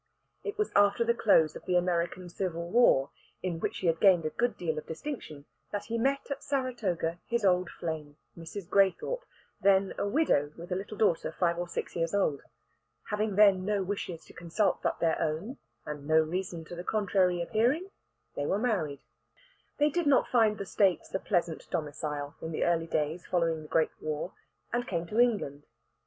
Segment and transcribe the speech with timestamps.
[0.43, 3.11] It was after the close of the American Civil War,
[3.43, 7.19] in which he had gained a good deal of distinction, that he met at Saratoga
[7.27, 8.67] his old flame, Mrs.
[8.67, 9.23] Graythorpe,
[9.61, 12.41] then a widow with a little daughter five or six years old.
[13.11, 17.39] Having then no wishes to consult but their own, and no reason to the contrary
[17.39, 17.91] appearing,
[18.35, 19.01] they were married.
[19.77, 23.67] They did not find the States a pleasant domicile in the early days following the
[23.67, 24.33] great war,
[24.73, 25.67] and came to England.